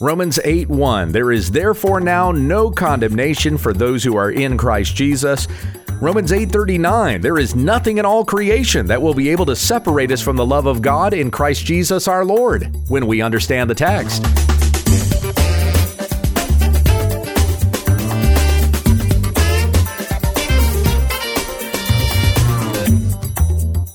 Romans 0.00 0.38
8 0.44 0.68
1. 0.68 1.10
There 1.10 1.32
is 1.32 1.50
therefore 1.50 1.98
now 1.98 2.30
no 2.30 2.70
condemnation 2.70 3.58
for 3.58 3.72
those 3.72 4.04
who 4.04 4.16
are 4.16 4.30
in 4.30 4.56
Christ 4.56 4.94
Jesus. 4.94 5.48
Romans 6.00 6.30
8:39 6.30 7.20
There 7.20 7.36
is 7.36 7.56
nothing 7.56 7.98
in 7.98 8.06
all 8.06 8.24
creation 8.24 8.86
that 8.86 9.02
will 9.02 9.12
be 9.12 9.28
able 9.28 9.44
to 9.46 9.56
separate 9.56 10.12
us 10.12 10.22
from 10.22 10.36
the 10.36 10.46
love 10.46 10.66
of 10.66 10.82
God 10.82 11.14
in 11.14 11.32
Christ 11.32 11.64
Jesus 11.64 12.06
our 12.06 12.24
Lord 12.24 12.72
when 12.86 13.08
we 13.08 13.20
understand 13.20 13.68
the 13.68 13.74
text. 13.74 14.22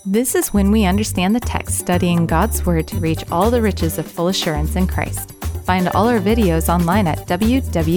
This 0.06 0.36
is 0.36 0.50
when 0.50 0.70
we 0.70 0.84
understand 0.84 1.34
the 1.34 1.40
text, 1.40 1.80
studying 1.80 2.28
God's 2.28 2.66
Word 2.66 2.90
to 2.90 2.98
reach 2.98 3.24
all 3.32 3.50
the 3.50 3.62
riches 3.62 3.98
of 3.98 4.06
full 4.06 4.28
assurance 4.28 4.76
in 4.76 4.86
Christ. 4.86 5.34
Find 5.64 5.88
all 5.90 6.08
our 6.08 6.20
videos 6.20 6.68
online 6.68 7.08
at 7.08 7.20
www.utt.com, 7.28 7.88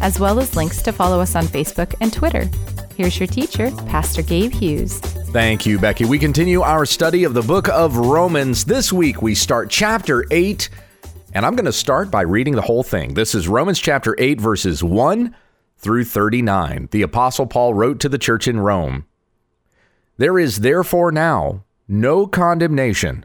as 0.00 0.20
well 0.20 0.38
as 0.38 0.54
links 0.54 0.82
to 0.82 0.92
follow 0.92 1.20
us 1.20 1.34
on 1.34 1.44
Facebook 1.44 1.94
and 2.00 2.12
Twitter. 2.12 2.48
Here's 2.96 3.18
your 3.18 3.26
teacher, 3.26 3.70
Pastor 3.86 4.22
Gabe 4.22 4.52
Hughes. 4.52 5.00
Thank 5.00 5.66
you, 5.66 5.78
Becky. 5.78 6.04
We 6.04 6.18
continue 6.18 6.60
our 6.60 6.86
study 6.86 7.24
of 7.24 7.34
the 7.34 7.42
book 7.42 7.68
of 7.68 7.96
Romans. 7.96 8.64
This 8.64 8.92
week 8.92 9.20
we 9.20 9.34
start 9.34 9.70
chapter 9.70 10.24
8, 10.30 10.68
and 11.32 11.44
I'm 11.44 11.56
going 11.56 11.64
to 11.64 11.72
start 11.72 12.10
by 12.10 12.20
reading 12.20 12.54
the 12.54 12.62
whole 12.62 12.84
thing. 12.84 13.14
This 13.14 13.34
is 13.34 13.48
Romans 13.48 13.80
chapter 13.80 14.14
8, 14.18 14.40
verses 14.40 14.84
1 14.84 15.34
through 15.78 16.04
39. 16.04 16.88
The 16.92 17.02
Apostle 17.02 17.46
Paul 17.46 17.74
wrote 17.74 17.98
to 18.00 18.08
the 18.08 18.18
church 18.18 18.46
in 18.46 18.60
Rome 18.60 19.06
There 20.18 20.38
is 20.38 20.58
therefore 20.58 21.10
now 21.10 21.64
no 21.88 22.26
condemnation 22.26 23.24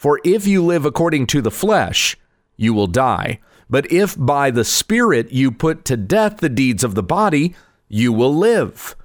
For 0.00 0.18
if 0.24 0.46
you 0.46 0.64
live 0.64 0.86
according 0.86 1.26
to 1.26 1.42
the 1.42 1.50
flesh, 1.50 2.16
you 2.56 2.72
will 2.72 2.86
die. 2.86 3.38
But 3.68 3.92
if 3.92 4.16
by 4.18 4.50
the 4.50 4.64
Spirit 4.64 5.30
you 5.30 5.52
put 5.52 5.84
to 5.84 5.96
death 5.98 6.38
the 6.38 6.48
deeds 6.48 6.82
of 6.82 6.94
the 6.94 7.02
body, 7.02 7.54
you 7.86 8.10
will 8.10 8.34
live. 8.34 8.96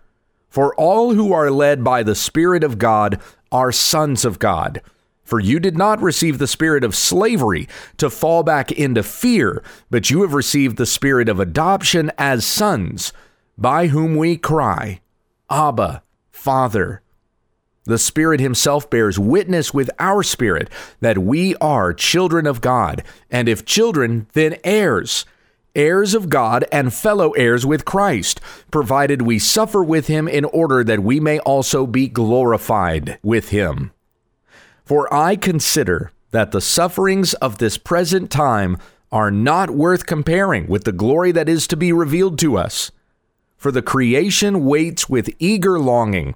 For 0.48 0.74
all 0.76 1.14
who 1.14 1.34
are 1.34 1.52
led 1.52 1.84
by 1.84 2.02
the 2.02 2.16
Spirit 2.16 2.64
of 2.64 2.78
God 2.78 3.20
are 3.52 3.74
sons 3.74 4.24
of 4.24 4.40
God. 4.40 4.82
For 5.26 5.38
you 5.38 5.60
did 5.60 5.78
not 5.78 6.02
receive 6.02 6.38
the 6.38 6.48
spirit 6.48 6.86
of 6.86 6.96
slavery 6.96 7.68
to 7.98 8.10
fall 8.10 8.44
back 8.44 8.72
into 8.72 9.04
fear, 9.04 9.62
but 9.90 10.10
you 10.10 10.22
have 10.22 10.34
received 10.34 10.78
the 10.78 10.86
spirit 10.86 11.28
of 11.28 11.42
adoption 11.42 12.10
as 12.18 12.46
sons, 12.46 13.12
by 13.58 13.88
whom 13.88 14.16
we 14.16 14.38
cry, 14.38 15.02
Abba, 15.50 16.04
Father. 16.32 17.02
The 17.86 18.00
Spirit 18.00 18.40
Himself 18.40 18.90
bears 18.90 19.20
witness 19.20 19.74
with 19.74 19.92
our 20.00 20.24
spirit 20.24 20.70
that 21.02 21.20
we 21.20 21.56
are 21.58 21.94
children 21.94 22.48
of 22.48 22.60
God, 22.60 23.04
and 23.30 23.48
if 23.48 23.64
children, 23.64 24.28
then 24.34 24.58
heirs, 24.64 25.26
heirs 25.76 26.16
of 26.16 26.30
God 26.30 26.66
and 26.72 26.92
fellow 26.92 27.32
heirs 27.32 27.64
with 27.64 27.86
Christ, 27.86 28.42
provided 28.72 29.22
we 29.22 29.38
suffer 29.38 29.84
with 29.84 30.08
Him 30.08 30.28
in 30.28 30.46
order 30.46 30.84
that 30.84 31.04
we 31.04 31.20
may 31.20 31.38
also 31.40 31.86
be 31.86 32.08
glorified 32.08 33.20
with 33.22 33.50
Him. 33.50 33.92
For 34.84 35.12
I 35.14 35.36
consider 35.36 36.12
that 36.32 36.52
the 36.52 36.62
sufferings 36.62 37.36
of 37.36 37.60
this 37.60 37.78
present 37.78 38.32
time 38.32 38.78
are 39.12 39.32
not 39.32 39.70
worth 39.70 40.08
comparing 40.08 40.68
with 40.68 40.86
the 40.86 40.92
glory 40.92 41.32
that 41.32 41.48
is 41.48 41.68
to 41.68 41.78
be 41.78 41.94
revealed 41.94 42.40
to 42.40 42.58
us. 42.58 42.92
For 43.58 43.72
the 43.72 43.82
creation 43.82 44.66
waits 44.66 45.08
with 45.08 45.30
eager 45.40 45.80
longing 45.80 46.36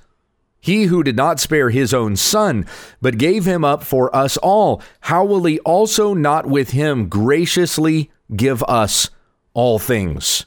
He 0.61 0.83
who 0.83 1.01
did 1.01 1.15
not 1.15 1.39
spare 1.39 1.71
his 1.71 1.91
own 1.91 2.15
son, 2.15 2.65
but 3.01 3.17
gave 3.17 3.45
him 3.45 3.65
up 3.65 3.83
for 3.83 4.15
us 4.15 4.37
all, 4.37 4.81
how 5.01 5.25
will 5.25 5.43
he 5.43 5.59
also 5.61 6.13
not 6.13 6.45
with 6.45 6.69
him 6.69 7.09
graciously 7.09 8.11
give 8.35 8.61
us 8.63 9.09
all 9.55 9.79
things? 9.79 10.45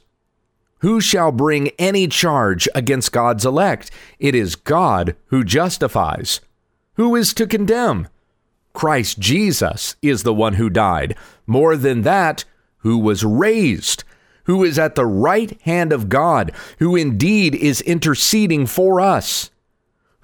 Who 0.79 1.01
shall 1.01 1.31
bring 1.31 1.69
any 1.77 2.07
charge 2.07 2.69
against 2.73 3.11
God's 3.11 3.45
elect? 3.45 3.91
It 4.17 4.35
is 4.35 4.55
God 4.55 5.15
who 5.27 5.43
justifies. 5.43 6.39
Who 6.93 7.15
is 7.15 7.33
to 7.33 7.45
condemn? 7.45 8.07
Christ 8.71 9.19
Jesus 9.19 9.95
is 10.01 10.23
the 10.23 10.33
one 10.33 10.53
who 10.53 10.69
died. 10.69 11.17
More 11.45 11.75
than 11.75 12.03
that, 12.03 12.45
who 12.79 12.97
was 12.97 13.25
raised, 13.25 14.03
who 14.43 14.63
is 14.63 14.77
at 14.77 14.95
the 14.95 15.05
right 15.05 15.59
hand 15.63 15.91
of 15.91 16.07
God, 16.07 16.51
who 16.79 16.95
indeed 16.95 17.55
is 17.55 17.81
interceding 17.81 18.65
for 18.65 19.01
us. 19.01 19.49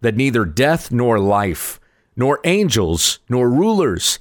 that 0.00 0.16
neither 0.16 0.44
death 0.44 0.90
nor 0.90 1.18
life, 1.18 1.80
nor 2.16 2.40
angels, 2.44 3.18
nor 3.28 3.50
rulers, 3.50 4.18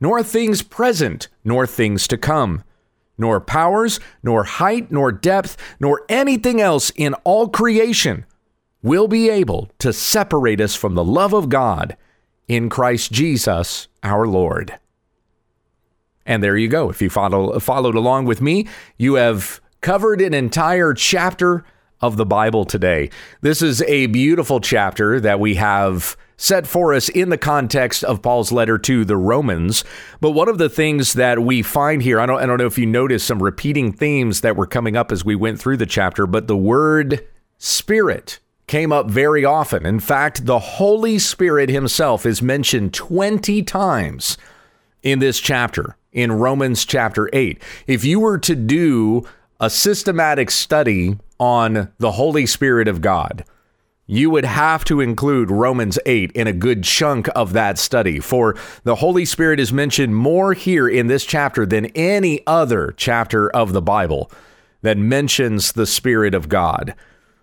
nor 0.00 0.22
things 0.22 0.62
present, 0.62 1.28
nor 1.44 1.66
things 1.66 2.08
to 2.08 2.16
come 2.16 2.64
nor 3.20 3.38
powers, 3.38 4.00
nor 4.22 4.44
height, 4.44 4.90
nor 4.90 5.12
depth, 5.12 5.56
nor 5.78 6.02
anything 6.08 6.60
else 6.60 6.90
in 6.96 7.14
all 7.22 7.48
creation 7.48 8.24
will 8.82 9.06
be 9.06 9.28
able 9.28 9.70
to 9.78 9.92
separate 9.92 10.60
us 10.60 10.74
from 10.74 10.94
the 10.94 11.04
love 11.04 11.34
of 11.34 11.50
God 11.50 11.96
in 12.48 12.70
Christ 12.70 13.12
Jesus 13.12 13.88
our 14.02 14.26
Lord. 14.26 14.78
And 16.24 16.42
there 16.42 16.56
you 16.56 16.68
go. 16.68 16.88
If 16.88 17.02
you 17.02 17.10
follow, 17.10 17.58
followed 17.58 17.94
along 17.94 18.24
with 18.24 18.40
me, 18.40 18.66
you 18.96 19.14
have 19.14 19.60
covered 19.82 20.22
an 20.22 20.32
entire 20.32 20.94
chapter 20.94 21.64
of 22.00 22.16
the 22.16 22.26
Bible 22.26 22.64
today. 22.64 23.10
This 23.40 23.62
is 23.62 23.82
a 23.82 24.06
beautiful 24.06 24.60
chapter 24.60 25.20
that 25.20 25.40
we 25.40 25.54
have 25.56 26.16
set 26.36 26.66
for 26.66 26.94
us 26.94 27.10
in 27.10 27.28
the 27.28 27.36
context 27.36 28.02
of 28.02 28.22
Paul's 28.22 28.50
letter 28.50 28.78
to 28.78 29.04
the 29.04 29.16
Romans. 29.16 29.84
But 30.20 30.30
one 30.30 30.48
of 30.48 30.56
the 30.56 30.70
things 30.70 31.12
that 31.12 31.42
we 31.42 31.60
find 31.60 32.02
here, 32.02 32.18
I 32.18 32.24
don't, 32.24 32.40
I 32.40 32.46
don't 32.46 32.58
know 32.58 32.66
if 32.66 32.78
you 32.78 32.86
noticed 32.86 33.26
some 33.26 33.42
repeating 33.42 33.92
themes 33.92 34.40
that 34.40 34.56
were 34.56 34.66
coming 34.66 34.96
up 34.96 35.12
as 35.12 35.24
we 35.24 35.36
went 35.36 35.60
through 35.60 35.76
the 35.76 35.86
chapter, 35.86 36.26
but 36.26 36.46
the 36.46 36.56
word 36.56 37.26
spirit 37.58 38.38
came 38.66 38.90
up 38.90 39.10
very 39.10 39.44
often. 39.44 39.84
In 39.84 40.00
fact, 40.00 40.46
the 40.46 40.60
Holy 40.60 41.18
Spirit 41.18 41.68
himself 41.68 42.24
is 42.24 42.40
mentioned 42.40 42.94
20 42.94 43.62
times 43.64 44.38
in 45.02 45.18
this 45.18 45.40
chapter, 45.40 45.96
in 46.12 46.32
Romans 46.32 46.86
chapter 46.86 47.28
8. 47.32 47.60
If 47.86 48.04
you 48.04 48.20
were 48.20 48.38
to 48.38 48.54
do 48.54 49.26
a 49.60 49.68
systematic 49.68 50.50
study 50.50 51.18
on 51.38 51.92
the 51.98 52.12
Holy 52.12 52.46
Spirit 52.46 52.88
of 52.88 53.02
God, 53.02 53.44
you 54.06 54.30
would 54.30 54.46
have 54.46 54.84
to 54.86 55.00
include 55.00 55.50
Romans 55.50 55.98
8 56.06 56.32
in 56.32 56.46
a 56.46 56.52
good 56.52 56.82
chunk 56.82 57.28
of 57.36 57.52
that 57.52 57.78
study. 57.78 58.18
For 58.18 58.56
the 58.82 58.96
Holy 58.96 59.24
Spirit 59.24 59.60
is 59.60 59.72
mentioned 59.72 60.16
more 60.16 60.54
here 60.54 60.88
in 60.88 61.06
this 61.06 61.24
chapter 61.24 61.64
than 61.64 61.86
any 61.94 62.44
other 62.46 62.92
chapter 62.96 63.50
of 63.50 63.72
the 63.72 63.82
Bible 63.82 64.32
that 64.82 64.98
mentions 64.98 65.72
the 65.72 65.86
Spirit 65.86 66.34
of 66.34 66.48
God. 66.48 66.94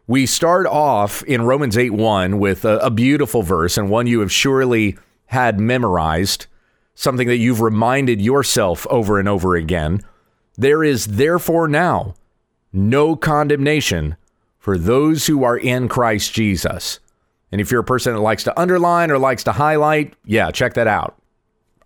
We 0.07 0.25
start 0.25 0.65
off 0.65 1.23
in 1.23 1.43
Romans 1.43 1.77
8 1.77 1.91
1 1.91 2.39
with 2.39 2.65
a, 2.65 2.79
a 2.79 2.89
beautiful 2.89 3.43
verse 3.43 3.77
and 3.77 3.89
one 3.89 4.07
you 4.07 4.21
have 4.21 4.31
surely 4.31 4.97
had 5.27 5.59
memorized, 5.59 6.47
something 6.95 7.27
that 7.27 7.37
you've 7.37 7.61
reminded 7.61 8.21
yourself 8.21 8.87
over 8.89 9.19
and 9.19 9.29
over 9.29 9.55
again. 9.55 10.01
There 10.57 10.83
is 10.83 11.05
therefore 11.05 11.67
now 11.67 12.15
no 12.73 13.15
condemnation 13.15 14.15
for 14.57 14.77
those 14.77 15.27
who 15.27 15.43
are 15.43 15.57
in 15.57 15.87
Christ 15.87 16.33
Jesus. 16.33 16.99
And 17.51 17.61
if 17.61 17.71
you're 17.71 17.81
a 17.81 17.85
person 17.85 18.13
that 18.13 18.19
likes 18.19 18.43
to 18.45 18.59
underline 18.59 19.11
or 19.11 19.17
likes 19.17 19.43
to 19.45 19.53
highlight, 19.53 20.13
yeah, 20.25 20.51
check 20.51 20.73
that 20.73 20.87
out. 20.87 21.17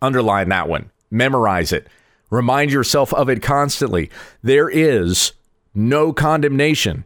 Underline 0.01 0.50
that 0.50 0.68
one, 0.68 0.89
memorize 1.12 1.71
it, 1.71 1.88
remind 2.31 2.71
yourself 2.71 3.13
of 3.13 3.29
it 3.29 3.44
constantly. 3.44 4.09
There 4.41 4.69
is 4.69 5.33
no 5.75 6.12
condemnation 6.12 7.06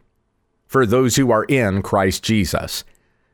for 0.66 0.86
those 0.86 1.16
who 1.16 1.30
are 1.30 1.44
in 1.44 1.82
Christ 1.82 2.22
Jesus. 2.22 2.84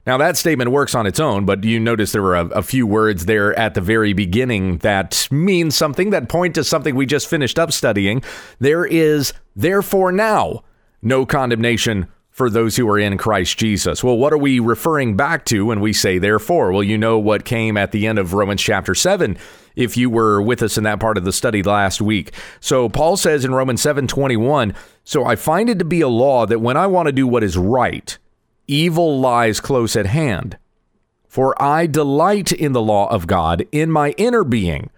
Now, 0.04 0.19
that 0.19 0.37
statement 0.37 0.72
works 0.72 0.96
on 0.96 1.06
its 1.06 1.20
own, 1.20 1.44
but 1.44 1.62
you 1.62 1.78
notice 1.78 2.10
there 2.10 2.22
were 2.22 2.34
a, 2.34 2.46
a, 2.46 2.62
few 2.62 2.88
words 2.88 3.26
there 3.26 3.56
at 3.56 3.75
the 3.75 3.80
very 3.80 4.12
beginning 4.12 4.78
that 4.78 5.28
mean 5.30 5.71
something, 5.71 6.11
that 6.11 6.28
point 6.28 6.56
to 6.56 6.64
something 6.64 6.97
we 6.97 7.06
just 7.06 7.28
finished 7.28 7.56
up 7.56 7.71
studying. 7.71 8.23
There 8.59 8.85
is, 8.85 9.32
therefore, 9.54 10.11
now 10.11 10.64
no 11.02 11.25
condemnation 11.25 12.09
for 12.30 12.49
those 12.49 12.76
who 12.76 12.88
are 12.88 12.99
in 12.99 13.18
Christ 13.18 13.59
Jesus. 13.59 14.02
Well, 14.02 14.16
what 14.16 14.32
are 14.32 14.38
we 14.38 14.59
referring 14.59 15.16
back 15.16 15.44
to 15.47 15.66
when 15.66 15.80
we 15.80 15.92
say 15.92 16.18
therefore? 16.18 16.73
Well, 16.73 16.82
you 16.82 16.97
know 16.97 17.18
what 17.18 17.44
came 17.44 17.76
at 17.76 17.92
the 17.92 18.06
end 18.06 18.18
of 18.18 18.32
Romans 18.32 18.62
chapter 18.62 18.94
7 18.94 19.37
if 19.76 19.97
you 19.97 20.11
were 20.11 20.40
with 20.40 20.62
us 20.62 20.78
in 20.78 20.85
that 20.85 20.99
part 20.99 21.18
of 21.18 21.25
the 21.25 21.32
study 21.32 21.62
last 21.62 22.00
week. 22.00 22.32
So 22.61 22.88
Paul 22.88 23.16
says 23.16 23.44
in 23.44 23.54
Romans 23.54 23.82
7:21, 23.82 24.75
"So 25.04 25.25
I 25.25 25.37
find 25.37 25.68
it 25.71 25.78
to 25.78 25.85
be 25.85 26.00
a 26.00 26.09
law 26.09 26.47
that 26.47 26.61
when 26.61 26.76
I 26.76 26.87
want 26.87 27.06
to 27.06 27.12
do 27.12 27.26
what 27.26 27.42
is 27.42 27.56
right, 27.56 28.18
evil 28.66 29.21
lies 29.21 29.61
close 29.61 29.97
at 29.97 30.07
hand. 30.07 30.59
For 31.28 31.61
I 31.62 31.87
delight 31.87 32.52
in 32.52 32.73
the 32.73 32.83
law 32.83 33.09
of 33.09 33.26
God 33.26 33.66
in 33.73 33.90
my 33.90 34.11
inner 34.19 34.45
being, 34.45 34.90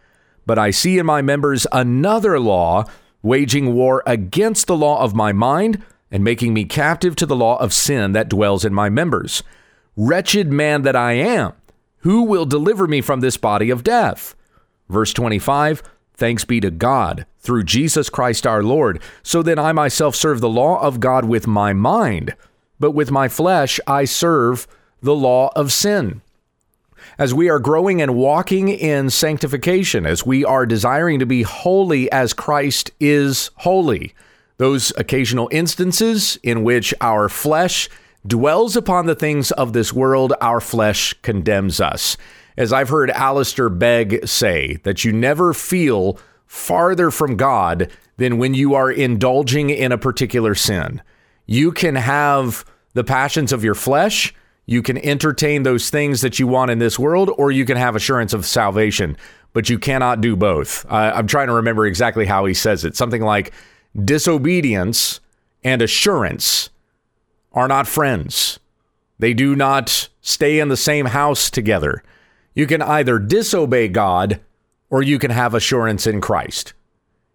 but 0.46 0.58
I 0.58 0.70
see 0.70 0.98
in 0.98 1.06
my 1.06 1.22
members 1.22 1.66
another 1.72 2.40
law 2.40 2.84
waging 3.22 3.72
war 3.72 4.02
against 4.06 4.66
the 4.66 4.76
law 4.76 5.02
of 5.02 5.14
my 5.14 5.32
mind." 5.32 5.82
and 6.14 6.22
making 6.22 6.54
me 6.54 6.64
captive 6.64 7.16
to 7.16 7.26
the 7.26 7.34
law 7.34 7.56
of 7.56 7.72
sin 7.72 8.12
that 8.12 8.28
dwells 8.28 8.64
in 8.64 8.72
my 8.72 8.88
members. 8.88 9.42
Wretched 9.96 10.52
man 10.52 10.82
that 10.82 10.94
I 10.94 11.14
am, 11.14 11.54
who 11.98 12.22
will 12.22 12.46
deliver 12.46 12.86
me 12.86 13.00
from 13.00 13.18
this 13.18 13.36
body 13.36 13.68
of 13.68 13.82
death? 13.82 14.36
Verse 14.88 15.12
25 15.12 15.82
Thanks 16.16 16.44
be 16.44 16.60
to 16.60 16.70
God 16.70 17.26
through 17.40 17.64
Jesus 17.64 18.08
Christ 18.08 18.46
our 18.46 18.62
Lord. 18.62 19.02
So 19.24 19.42
then 19.42 19.58
I 19.58 19.72
myself 19.72 20.14
serve 20.14 20.40
the 20.40 20.48
law 20.48 20.80
of 20.80 21.00
God 21.00 21.24
with 21.24 21.48
my 21.48 21.72
mind, 21.72 22.36
but 22.84 22.90
with 22.90 23.10
my 23.10 23.28
flesh 23.28 23.80
I 23.86 24.04
serve 24.04 24.68
the 25.00 25.14
law 25.14 25.50
of 25.56 25.72
sin. 25.72 26.20
As 27.16 27.32
we 27.32 27.48
are 27.48 27.58
growing 27.58 28.02
and 28.02 28.14
walking 28.14 28.68
in 28.68 29.08
sanctification, 29.08 30.04
as 30.04 30.26
we 30.26 30.44
are 30.44 30.66
desiring 30.66 31.18
to 31.20 31.24
be 31.24 31.44
holy 31.44 32.12
as 32.12 32.34
Christ 32.34 32.90
is 33.00 33.50
holy, 33.56 34.14
those 34.58 34.92
occasional 34.98 35.48
instances 35.50 36.38
in 36.42 36.62
which 36.62 36.92
our 37.00 37.30
flesh 37.30 37.88
dwells 38.26 38.76
upon 38.76 39.06
the 39.06 39.14
things 39.14 39.50
of 39.52 39.72
this 39.72 39.90
world, 39.90 40.34
our 40.42 40.60
flesh 40.60 41.14
condemns 41.22 41.80
us. 41.80 42.18
As 42.58 42.70
I've 42.70 42.90
heard 42.90 43.10
Alistair 43.12 43.70
Begg 43.70 44.28
say, 44.28 44.74
that 44.82 45.06
you 45.06 45.12
never 45.14 45.54
feel 45.54 46.18
farther 46.46 47.10
from 47.10 47.38
God 47.38 47.90
than 48.18 48.36
when 48.36 48.52
you 48.52 48.74
are 48.74 48.90
indulging 48.90 49.70
in 49.70 49.90
a 49.90 49.96
particular 49.96 50.54
sin. 50.54 51.00
You 51.46 51.72
can 51.72 51.94
have 51.94 52.66
the 52.94 53.04
passions 53.04 53.52
of 53.52 53.62
your 53.62 53.74
flesh. 53.74 54.34
You 54.66 54.82
can 54.82 54.96
entertain 54.98 55.62
those 55.62 55.90
things 55.90 56.22
that 56.22 56.38
you 56.38 56.46
want 56.46 56.70
in 56.70 56.78
this 56.78 56.98
world, 56.98 57.30
or 57.36 57.50
you 57.50 57.66
can 57.66 57.76
have 57.76 57.94
assurance 57.94 58.32
of 58.32 58.46
salvation, 58.46 59.16
but 59.52 59.68
you 59.68 59.78
cannot 59.78 60.22
do 60.22 60.36
both. 60.36 60.86
I'm 60.88 61.26
trying 61.26 61.48
to 61.48 61.54
remember 61.54 61.84
exactly 61.84 62.24
how 62.24 62.46
he 62.46 62.54
says 62.54 62.84
it. 62.84 62.96
Something 62.96 63.22
like 63.22 63.52
disobedience 64.02 65.20
and 65.62 65.82
assurance 65.82 66.70
are 67.52 67.68
not 67.68 67.86
friends. 67.86 68.58
They 69.18 69.34
do 69.34 69.54
not 69.54 70.08
stay 70.22 70.58
in 70.58 70.68
the 70.68 70.76
same 70.76 71.06
house 71.06 71.50
together. 71.50 72.02
You 72.54 72.66
can 72.66 72.82
either 72.82 73.18
disobey 73.18 73.88
God 73.88 74.40
or 74.90 75.02
you 75.02 75.18
can 75.18 75.30
have 75.30 75.54
assurance 75.54 76.06
in 76.06 76.20
Christ. 76.20 76.72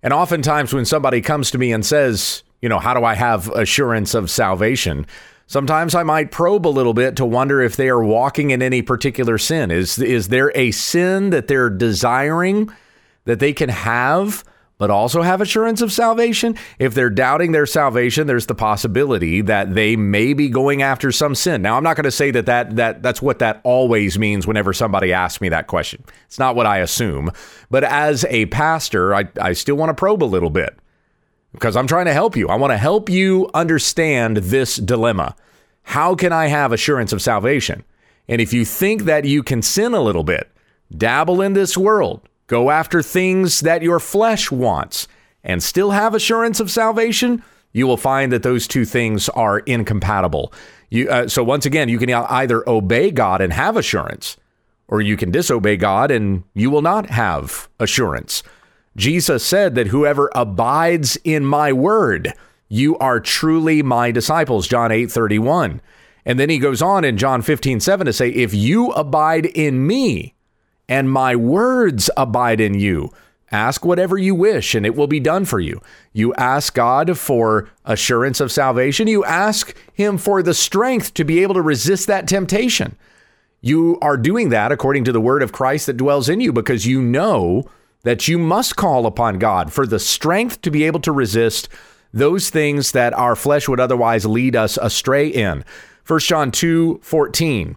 And 0.02 0.14
oftentimes, 0.14 0.74
when 0.74 0.86
somebody 0.86 1.22
comes 1.22 1.52
to 1.52 1.58
me 1.58 1.72
and 1.72 1.86
says, 1.86 2.44
you 2.62 2.70
know, 2.70 2.80
how 2.80 2.94
do 2.94 3.04
I 3.04 3.16
have 3.16 3.50
assurance 3.50 4.14
of 4.14 4.32
salvation? 4.32 5.06
Sometimes 5.50 5.96
I 5.96 6.04
might 6.04 6.30
probe 6.30 6.68
a 6.68 6.70
little 6.70 6.94
bit 6.94 7.16
to 7.16 7.26
wonder 7.26 7.60
if 7.60 7.76
they 7.76 7.90
are 7.90 8.04
walking 8.04 8.52
in 8.52 8.62
any 8.62 8.84
particular 8.84 9.40
sin. 9.40 9.72
Is, 9.72 9.98
is 9.98 10.28
there 10.28 10.52
a 10.54 10.70
sin 10.70 11.32
that 11.32 11.48
they're 11.48 11.72
desiring 11.72 12.70
that 13.26 13.40
they 13.40 13.52
can 13.52 13.70
have 13.70 14.44
but 14.78 14.92
also 14.92 15.24
have 15.24 15.42
assurance 15.42 15.82
of 15.82 15.92
salvation. 15.92 16.56
If 16.78 16.94
they're 16.94 17.10
doubting 17.10 17.52
their 17.52 17.66
salvation, 17.66 18.28
there's 18.28 18.46
the 18.46 18.56
possibility 18.56 19.42
that 19.42 19.74
they 19.74 19.98
may 19.98 20.34
be 20.34 20.48
going 20.48 20.82
after 20.82 21.12
some 21.12 21.36
sin. 21.36 21.62
Now, 21.62 21.76
I'm 21.76 21.84
not 21.84 21.98
going 21.98 22.06
to 22.06 22.12
say 22.12 22.32
that, 22.32 22.46
that 22.46 22.78
that 22.78 23.04
that's 23.04 23.22
what 23.22 23.40
that 23.40 23.60
always 23.64 24.18
means 24.18 24.48
whenever 24.48 24.72
somebody 24.72 25.12
asks 25.12 25.42
me 25.42 25.50
that 25.50 25.68
question. 25.68 26.02
It's 26.28 26.40
not 26.40 26.56
what 26.56 26.66
I 26.66 26.78
assume. 26.78 27.30
But 27.70 27.84
as 27.84 28.24
a 28.30 28.46
pastor, 28.46 29.14
I, 29.14 29.28
I 29.42 29.52
still 29.52 29.76
want 29.76 29.90
to 29.90 29.96
probe 29.96 30.24
a 30.24 30.26
little 30.26 30.50
bit 30.50 30.80
because 31.52 31.76
I'm 31.76 31.88
trying 31.88 32.06
to 32.06 32.14
help 32.14 32.36
you. 32.36 32.48
I 32.48 32.56
want 32.56 32.72
to 32.72 32.78
help 32.78 33.10
you 33.10 33.50
understand 33.54 34.38
this 34.38 34.76
dilemma. 34.78 35.36
How 35.84 36.16
can 36.16 36.32
I 36.32 36.48
have 36.48 36.72
assurance 36.72 37.14
of 37.14 37.22
salvation? 37.22 37.84
And 38.28 38.42
if 38.42 38.54
you 38.54 38.66
think 38.66 39.04
that 39.04 39.26
you 39.26 39.42
can 39.42 39.62
sin 39.62 39.94
a 39.94 40.02
little 40.02 40.24
bit, 40.24 40.52
dabble 40.96 41.42
in 41.42 41.54
this 41.54 41.76
world, 41.78 42.22
Go 42.50 42.72
after 42.72 43.04
things 43.04 43.60
that 43.60 43.84
your 43.84 44.00
flesh 44.00 44.50
wants 44.50 45.08
and 45.44 45.62
still 45.62 45.92
have 45.92 46.16
assurance 46.16 46.60
of 46.60 46.72
salvation, 46.72 47.44
you 47.74 47.86
will 47.86 47.96
find 47.96 48.32
that 48.32 48.42
those 48.42 48.68
two 48.68 48.86
things 48.86 49.30
are 49.30 49.60
incompatible. 49.60 50.52
You, 50.90 51.08
uh, 51.12 51.28
so, 51.28 51.44
once 51.44 51.68
again, 51.68 51.90
you 51.90 52.00
can 52.00 52.10
either 52.12 52.68
obey 52.68 53.12
God 53.12 53.40
and 53.40 53.54
have 53.54 53.78
assurance, 53.78 54.36
or 54.88 55.00
you 55.00 55.16
can 55.16 55.30
disobey 55.30 55.78
God 55.78 56.10
and 56.10 56.44
you 56.56 56.72
will 56.72 56.82
not 56.82 57.12
have 57.12 57.70
assurance. 57.80 58.42
Jesus 59.00 59.46
said 59.46 59.76
that 59.76 59.88
whoever 59.88 60.30
abides 60.36 61.18
in 61.24 61.46
my 61.46 61.74
word, 61.74 62.34
you 62.68 62.98
are 62.98 63.20
truly 63.20 63.82
my 63.82 64.12
disciples, 64.12 64.68
John 64.68 64.92
8 64.92 65.12
31. 65.12 65.82
And 66.26 66.40
then 66.40 66.50
he 66.50 66.60
goes 66.60 66.82
on 66.82 67.04
in 67.04 67.18
John 67.18 67.42
15 67.42 67.80
7 67.80 68.06
to 68.06 68.14
say, 68.14 68.30
If 68.30 68.54
you 68.54 68.92
abide 68.92 69.46
in 69.48 69.88
me, 69.88 70.36
and 70.90 71.10
my 71.10 71.36
words 71.36 72.10
abide 72.18 72.60
in 72.60 72.74
you. 72.74 73.12
Ask 73.52 73.86
whatever 73.86 74.18
you 74.18 74.36
wish, 74.36 74.76
and 74.76 74.86
it 74.86 74.96
will 74.96 75.08
be 75.08 75.20
done 75.20 75.46
for 75.46 75.60
you. 75.60 75.82
You 76.14 76.34
ask 76.36 76.74
God 76.74 77.18
for 77.18 77.70
assurance 77.86 78.40
of 78.40 78.52
salvation. 78.52 79.08
You 79.08 79.24
ask 79.24 79.76
Him 79.94 80.18
for 80.18 80.44
the 80.44 80.54
strength 80.54 81.14
to 81.16 81.24
be 81.24 81.42
able 81.42 81.56
to 81.56 81.62
resist 81.62 82.08
that 82.08 82.28
temptation. 82.28 82.96
You 83.62 83.98
are 84.02 84.18
doing 84.18 84.50
that 84.50 84.72
according 84.72 85.04
to 85.06 85.12
the 85.12 85.22
word 85.22 85.42
of 85.42 85.52
Christ 85.52 85.88
that 85.88 85.98
dwells 85.98 86.30
in 86.30 86.42
you 86.42 86.54
because 86.54 86.86
you 86.86 87.02
know 87.02 87.66
that 88.04 88.28
you 88.28 88.38
must 88.38 88.76
call 88.76 89.06
upon 89.06 89.40
God 89.40 89.74
for 89.74 89.86
the 89.86 90.00
strength 90.00 90.62
to 90.62 90.72
be 90.72 90.84
able 90.84 91.00
to 91.02 91.12
resist 91.12 91.68
those 92.14 92.50
things 92.50 92.92
that 92.94 93.14
our 93.14 93.36
flesh 93.36 93.68
would 93.68 93.80
otherwise 93.80 94.26
lead 94.26 94.56
us 94.56 94.78
astray 94.82 95.28
in. 95.28 95.64
1 96.08 96.20
John 96.22 96.52
2 96.52 97.00
14. 97.04 97.76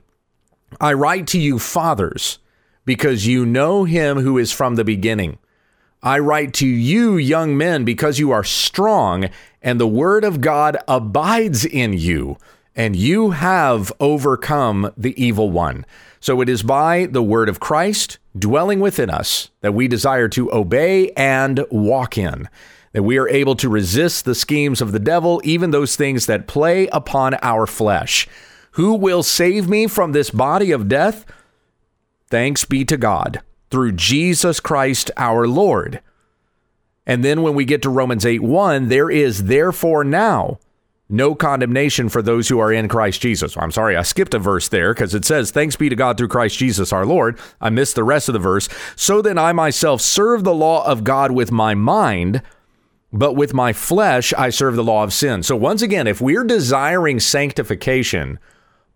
I 0.80 0.92
write 0.94 1.26
to 1.28 1.38
you, 1.38 1.58
fathers 1.58 2.38
because 2.84 3.26
you 3.26 3.46
know 3.46 3.84
him 3.84 4.18
who 4.18 4.38
is 4.38 4.52
from 4.52 4.74
the 4.74 4.84
beginning. 4.84 5.38
I 6.02 6.18
write 6.18 6.52
to 6.54 6.66
you, 6.66 7.16
young 7.16 7.56
men, 7.56 7.84
because 7.84 8.18
you 8.18 8.32
are 8.32 8.42
strong, 8.42 9.28
and 9.60 9.78
the 9.78 9.86
word 9.86 10.24
of 10.24 10.40
God 10.40 10.76
abides 10.88 11.64
in 11.64 11.92
you, 11.92 12.38
and 12.74 12.96
you 12.96 13.30
have 13.30 13.92
overcome 14.00 14.92
the 14.96 15.20
evil 15.22 15.50
one. 15.50 15.86
So 16.22 16.40
it 16.40 16.48
is 16.48 16.62
by 16.62 17.06
the 17.06 17.22
word 17.22 17.48
of 17.48 17.58
Christ 17.58 18.18
dwelling 18.38 18.78
within 18.78 19.10
us 19.10 19.50
that 19.60 19.74
we 19.74 19.88
desire 19.88 20.28
to 20.28 20.54
obey 20.54 21.10
and 21.16 21.66
walk 21.68 22.16
in, 22.16 22.48
that 22.92 23.02
we 23.02 23.18
are 23.18 23.28
able 23.28 23.56
to 23.56 23.68
resist 23.68 24.24
the 24.24 24.36
schemes 24.36 24.80
of 24.80 24.92
the 24.92 25.00
devil, 25.00 25.40
even 25.42 25.72
those 25.72 25.96
things 25.96 26.26
that 26.26 26.46
play 26.46 26.86
upon 26.92 27.34
our 27.42 27.66
flesh. 27.66 28.28
Who 28.72 28.94
will 28.94 29.24
save 29.24 29.68
me 29.68 29.88
from 29.88 30.12
this 30.12 30.30
body 30.30 30.70
of 30.70 30.88
death? 30.88 31.26
Thanks 32.28 32.64
be 32.64 32.84
to 32.84 32.96
God 32.96 33.42
through 33.72 33.92
Jesus 33.92 34.60
Christ 34.60 35.10
our 35.16 35.48
Lord. 35.48 36.02
And 37.04 37.24
then 37.24 37.42
when 37.42 37.54
we 37.54 37.64
get 37.64 37.82
to 37.82 37.90
Romans 37.90 38.24
8 38.24 38.42
1, 38.42 38.88
there 38.88 39.10
is 39.10 39.46
therefore 39.46 40.04
now 40.04 40.60
no 41.12 41.34
condemnation 41.34 42.08
for 42.08 42.22
those 42.22 42.48
who 42.48 42.58
are 42.58 42.72
in 42.72 42.88
Christ 42.88 43.20
Jesus. 43.20 43.56
I'm 43.56 43.70
sorry, 43.70 43.96
I 43.96 44.02
skipped 44.02 44.34
a 44.34 44.38
verse 44.38 44.68
there 44.68 44.94
because 44.94 45.14
it 45.14 45.24
says, 45.24 45.50
Thanks 45.50 45.76
be 45.76 45.88
to 45.88 45.96
God 45.96 46.18
through 46.18 46.28
Christ 46.28 46.58
Jesus 46.58 46.92
our 46.92 47.06
Lord. 47.06 47.38
I 47.60 47.70
missed 47.70 47.94
the 47.94 48.04
rest 48.04 48.28
of 48.28 48.32
the 48.32 48.38
verse. 48.38 48.68
So 48.96 49.22
then 49.22 49.38
I 49.38 49.52
myself 49.52 50.00
serve 50.00 50.42
the 50.42 50.54
law 50.54 50.84
of 50.86 51.04
God 51.04 51.30
with 51.30 51.52
my 51.52 51.74
mind, 51.74 52.42
but 53.12 53.34
with 53.34 53.54
my 53.54 53.72
flesh 53.72 54.32
I 54.34 54.50
serve 54.50 54.74
the 54.74 54.82
law 54.82 55.04
of 55.04 55.12
sin. 55.12 55.42
So 55.42 55.54
once 55.54 55.82
again, 55.82 56.06
if 56.06 56.20
we're 56.20 56.44
desiring 56.44 57.20
sanctification, 57.20 58.38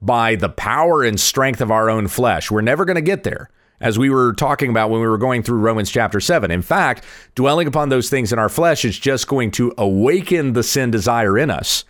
by 0.00 0.34
the 0.36 0.48
power 0.48 1.02
and 1.02 1.18
strength 1.18 1.60
of 1.60 1.70
our 1.70 1.88
own 1.90 2.08
flesh. 2.08 2.50
We're 2.50 2.60
never 2.60 2.84
going 2.84 2.96
to 2.96 3.02
get 3.02 3.24
there, 3.24 3.50
as 3.80 3.98
we 3.98 4.10
were 4.10 4.32
talking 4.32 4.70
about 4.70 4.90
when 4.90 5.00
we 5.00 5.08
were 5.08 5.18
going 5.18 5.42
through 5.42 5.58
Romans 5.58 5.90
chapter 5.90 6.20
7. 6.20 6.50
In 6.50 6.62
fact, 6.62 7.04
dwelling 7.34 7.66
upon 7.66 7.88
those 7.88 8.10
things 8.10 8.32
in 8.32 8.38
our 8.38 8.48
flesh 8.48 8.84
is 8.84 8.98
just 8.98 9.28
going 9.28 9.50
to 9.52 9.72
awaken 9.78 10.52
the 10.52 10.62
sin 10.62 10.90
desire 10.90 11.38
in 11.38 11.50
us. 11.50 11.84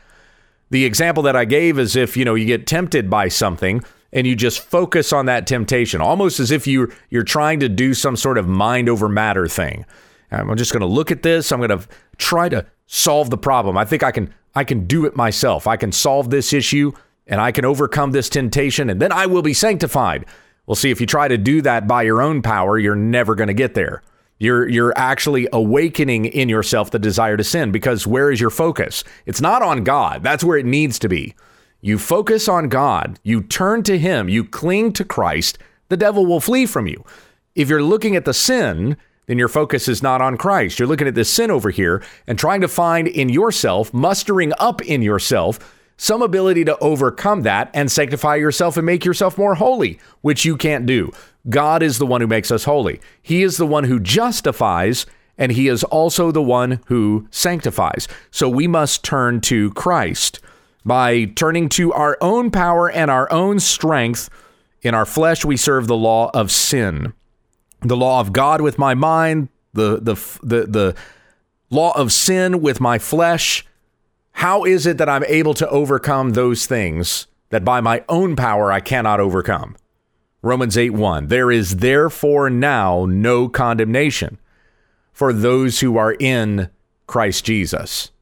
The 0.70 0.85
example 0.85 1.23
that 1.25 1.37
I 1.37 1.44
gave 1.44 1.78
is 1.78 1.96
if, 1.96 2.16
you 2.16 2.25
know, 2.25 2.35
you 2.35 2.44
get 2.44 2.66
tempted 2.66 3.08
by 3.08 3.28
something 3.28 3.85
and 4.12 4.26
you 4.26 4.35
just 4.35 4.61
focus 4.61 5.12
on 5.12 5.26
that 5.26 5.46
temptation, 5.46 6.00
almost 6.00 6.40
as 6.40 6.50
if 6.50 6.66
you 6.66 6.92
you're 7.11 7.23
trying 7.23 7.61
to 7.61 7.68
do 7.68 7.94
some 7.94 8.16
sort 8.16 8.38
of 8.38 8.49
mind 8.49 8.88
over 8.88 9.08
matter 9.08 9.46
thing. 9.46 9.85
I'm 10.30 10.56
just 10.56 10.73
going 10.73 10.80
to 10.80 10.87
look 10.87 11.11
at 11.11 11.23
this, 11.23 11.52
I'm 11.52 11.61
going 11.61 11.78
to 11.78 11.87
try 12.18 12.49
to 12.49 12.66
solve 12.87 13.30
the 13.30 13.38
problem. 13.38 13.76
I 13.76 13.85
think 13.85 14.02
I 14.02 14.11
can 14.11 14.32
I 14.54 14.64
can 14.64 14.87
do 14.87 15.04
it 15.04 15.14
myself. 15.14 15.66
I 15.66 15.76
can 15.76 15.92
solve 15.92 16.30
this 16.30 16.52
issue 16.52 16.92
and 17.26 17.40
I 17.40 17.52
can 17.52 17.64
overcome 17.64 18.12
this 18.12 18.28
temptation, 18.28 18.88
and 18.88 19.02
then 19.02 19.12
I 19.12 19.26
will 19.26 19.42
be 19.42 19.52
sanctified. 19.52 20.25
Well, 20.66 20.76
see, 20.76 20.90
if 20.90 21.00
you 21.00 21.06
try 21.06 21.28
to 21.28 21.37
do 21.37 21.61
that 21.62 21.87
by 21.87 22.02
your 22.02 22.23
own 22.23 22.40
power, 22.40 22.78
you're 22.78 22.94
never 22.94 23.35
going 23.35 23.49
to 23.49 23.54
get 23.54 23.75
there. 23.75 24.02
You're 24.38 24.68
you're 24.68 24.92
actually 24.96 25.48
awakening 25.52 26.26
in 26.26 26.48
yourself 26.48 26.90
the 26.90 26.98
desire 26.98 27.36
to 27.36 27.44
sin 27.44 27.72
because 27.72 28.06
where 28.06 28.30
is 28.30 28.40
your 28.40 28.50
focus? 28.50 29.02
It's 29.24 29.40
not 29.40 29.62
on 29.62 29.84
God. 29.84 30.22
That's 30.22 30.44
where 30.44 30.58
it 30.58 30.66
needs 30.66 30.98
to 31.00 31.08
be. 31.08 31.34
You 31.80 31.98
focus 31.98 32.48
on 32.48 32.68
God, 32.68 33.20
you 33.22 33.42
turn 33.42 33.82
to 33.84 33.98
him, 33.98 34.28
you 34.28 34.44
cling 34.44 34.92
to 34.94 35.04
Christ, 35.04 35.58
the 35.88 35.96
devil 35.96 36.26
will 36.26 36.40
flee 36.40 36.66
from 36.66 36.86
you. 36.86 37.04
If 37.54 37.68
you're 37.68 37.82
looking 37.82 38.16
at 38.16 38.24
the 38.24 38.34
sin, 38.34 38.96
then 39.26 39.38
your 39.38 39.48
focus 39.48 39.88
is 39.88 40.02
not 40.02 40.20
on 40.20 40.36
Christ. 40.36 40.78
You're 40.78 40.88
looking 40.88 41.08
at 41.08 41.14
this 41.14 41.30
sin 41.30 41.50
over 41.50 41.70
here 41.70 42.02
and 42.26 42.38
trying 42.38 42.60
to 42.62 42.68
find 42.68 43.06
in 43.06 43.28
yourself, 43.28 43.92
mustering 43.92 44.52
up 44.58 44.82
in 44.82 45.02
yourself 45.02 45.58
some 45.96 46.22
ability 46.22 46.64
to 46.64 46.78
overcome 46.78 47.42
that 47.42 47.70
and 47.72 47.90
sanctify 47.90 48.36
yourself 48.36 48.76
and 48.76 48.84
make 48.84 49.04
yourself 49.04 49.38
more 49.38 49.54
holy, 49.54 49.98
which 50.20 50.44
you 50.44 50.56
can't 50.56 50.86
do. 50.86 51.10
God 51.48 51.82
is 51.82 51.98
the 51.98 52.06
one 52.06 52.20
who 52.20 52.26
makes 52.26 52.50
us 52.50 52.64
holy. 52.64 53.00
He 53.22 53.42
is 53.42 53.56
the 53.56 53.66
one 53.66 53.84
who 53.84 54.00
justifies, 54.00 55.06
and 55.38 55.52
He 55.52 55.68
is 55.68 55.84
also 55.84 56.30
the 56.30 56.42
one 56.42 56.80
who 56.86 57.28
sanctifies. 57.30 58.08
So 58.30 58.48
we 58.48 58.66
must 58.66 59.04
turn 59.04 59.40
to 59.42 59.70
Christ. 59.72 60.40
By 60.84 61.24
turning 61.24 61.68
to 61.70 61.92
our 61.92 62.16
own 62.20 62.50
power 62.50 62.90
and 62.90 63.10
our 63.10 63.30
own 63.32 63.58
strength, 63.58 64.30
in 64.82 64.94
our 64.94 65.06
flesh, 65.06 65.44
we 65.44 65.56
serve 65.56 65.88
the 65.88 65.96
law 65.96 66.30
of 66.32 66.52
sin. 66.52 67.12
The 67.80 67.96
law 67.96 68.20
of 68.20 68.32
God 68.32 68.60
with 68.60 68.78
my 68.78 68.94
mind, 68.94 69.48
the, 69.72 69.96
the, 70.00 70.14
the, 70.42 70.66
the 70.66 70.94
law 71.70 71.90
of 71.96 72.12
sin 72.12 72.62
with 72.62 72.80
my 72.80 72.98
flesh, 72.98 73.66
how 74.32 74.64
is 74.64 74.86
it 74.86 74.98
that 74.98 75.08
I'm 75.08 75.24
able 75.24 75.54
to 75.54 75.68
overcome 75.70 76.30
those 76.30 76.66
things 76.66 77.26
that 77.50 77.64
by 77.64 77.80
my 77.80 78.04
own 78.08 78.36
power 78.36 78.70
I 78.70 78.80
cannot 78.80 79.18
overcome? 79.18 79.76
Romans 80.46 80.78
8 80.78 80.90
1. 80.90 81.26
There 81.26 81.50
is 81.50 81.76
therefore 81.76 82.48
now 82.48 83.04
no 83.08 83.48
condemnation 83.48 84.38
for 85.12 85.32
those 85.32 85.80
who 85.80 85.96
are 85.96 86.12
in 86.12 86.70
Christ 87.08 87.44
Jesus. 87.44 88.12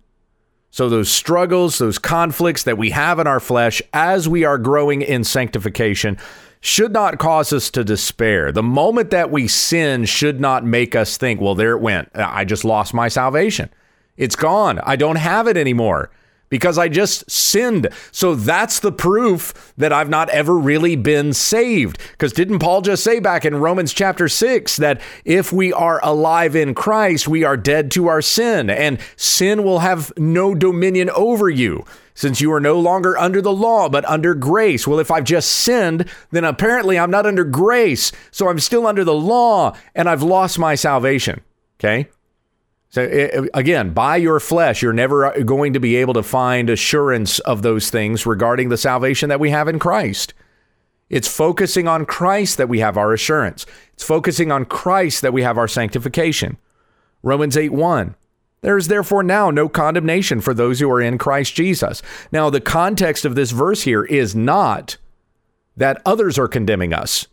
So, 0.71 0.89
those 0.89 1.11
struggles, 1.11 1.79
those 1.79 1.99
conflicts 1.99 2.63
that 2.65 2.79
we 2.79 2.91
have 2.91 3.19
in 3.19 3.27
our 3.27 3.41
flesh 3.41 3.83
as 3.93 4.29
we 4.29 4.43
are 4.43 4.59
growing 4.59 5.03
in 5.03 5.23
sanctification 5.23 6.19
should 6.61 6.93
not 6.93 7.19
cause 7.19 7.53
us 7.53 7.71
to 7.71 7.85
despair. 7.85 8.51
The 8.51 8.63
moment 8.63 9.11
that 9.11 9.31
we 9.31 9.47
sin 9.47 10.07
should 10.07 10.41
not 10.41 10.65
make 10.65 10.97
us 10.97 11.19
think, 11.19 11.43
well, 11.43 11.55
there 11.55 11.73
it 11.73 11.83
went. 11.83 12.09
I 12.15 12.47
just 12.47 12.65
lost 12.65 12.95
my 12.95 13.09
salvation. 13.09 13.69
It's 14.17 14.35
gone. 14.35 14.81
I 14.83 14.97
don't 14.97 15.17
have 15.17 15.47
it 15.47 15.59
anymore 15.59 16.11
because 16.55 16.79
I 16.79 16.87
just 16.89 17.29
sinned. 17.29 17.89
So 18.13 18.37
that's 18.37 18.79
the 18.79 18.93
proof 18.93 19.73
that 19.77 19.93
I've 19.93 20.09
not 20.09 20.29
ever 20.29 20.57
really 20.57 20.95
been 20.95 21.33
saved. 21.33 21.99
Because 22.13 22.33
didn't 22.33 22.61
Paul 22.61 22.81
just 22.81 23.03
say 23.03 23.19
back 23.19 23.45
in 23.45 23.57
Romans 23.57 23.93
chapter 23.93 24.29
6 24.29 24.77
that 24.77 25.01
if 25.25 25.53
we 25.53 25.73
are 25.73 25.99
alive 26.05 26.55
in 26.55 26.73
Christ, 26.73 27.27
we 27.27 27.43
are 27.43 27.57
dead 27.57 27.91
to 27.91 28.07
our 28.07 28.23
sin, 28.23 28.71
and 28.71 29.01
sin 29.17 29.65
will 29.65 29.81
have 29.81 30.13
no 30.17 30.55
dominion 30.55 31.11
over 31.11 31.51
you? 31.51 31.85
Since 32.15 32.41
you 32.41 32.53
are 32.53 32.61
no 32.61 32.79
longer 32.79 33.19
under 33.19 33.43
the 33.43 33.53
law, 33.53 33.89
but 33.89 34.05
under 34.05 34.37
grace. 34.37 34.87
Well, 34.87 35.01
if 35.01 35.11
I've 35.11 35.25
just 35.25 35.51
sinned, 35.51 36.09
then 36.31 36.45
apparently 36.45 36.97
I'm 36.97 37.11
not 37.11 37.27
under 37.27 37.43
grace. 37.43 38.13
So 38.31 38.49
I'm 38.49 38.61
still 38.61 38.87
under 38.87 39.03
the 39.03 39.13
law 39.13 39.77
and 39.97 40.09
I've 40.09 40.23
lost 40.23 40.57
my 40.57 40.77
salvation. 40.77 41.41
Okay. 41.81 42.09
So 42.95 43.49
again, 43.55 43.93
by 43.93 44.19
your 44.19 44.39
flesh, 44.39 44.81
you're 44.81 44.93
never 44.93 45.27
uh, 45.27 45.41
going 45.41 45.73
to 45.73 45.81
be 45.81 45.97
able 45.97 46.15
to 46.15 46.23
find 46.23 46.71
assurance 46.71 47.41
of 47.41 47.63
those 47.63 47.91
things 47.91 48.25
regarding 48.25 48.69
the 48.69 48.77
salvation 48.77 49.31
that 49.31 49.41
we 49.41 49.51
have 49.51 49.67
in 49.67 49.81
Christ. 49.81 50.33
It's 51.11 51.27
focusing 51.27 51.89
on 51.89 52.07
Christ 52.07 52.57
that 52.57 52.69
we 52.69 52.79
have 52.79 52.97
our 52.97 53.13
assurance. 53.13 53.67
It's 53.95 54.05
focusing 54.05 54.53
on 54.53 54.65
Christ 54.65 55.23
that 55.23 55.33
we 55.33 55.43
have 55.43 55.59
our 55.59 55.67
sanctification. 55.67 56.57
Romans 57.25 57.57
8 57.57 57.73
1. 57.73 58.15
There 58.61 58.79
is 58.79 58.87
therefore 58.87 59.25
now 59.25 59.51
no 59.51 59.69
condemnation 59.69 60.41
for 60.41 60.55
those 60.55 60.79
who 60.79 60.89
are 60.89 61.01
in 61.01 61.19
Christ 61.19 61.57
Jesus. 61.57 62.01
Now, 62.31 62.49
the 62.49 62.61
context 62.61 63.25
of 63.25 63.35
this 63.35 63.51
verse 63.51 63.83
here 63.83 64.05
is 64.05 64.37
not 64.37 64.99
that 65.77 66.01
others 66.07 66.39
are 66.39 66.47
condemning 66.47 66.95
us. 66.95 67.27